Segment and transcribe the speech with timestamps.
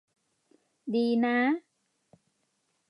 [0.93, 1.37] ดีนะ